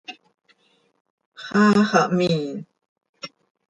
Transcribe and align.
¡Xaa 1.43 1.81
xah 1.89 2.07
mhiin! 2.17 2.51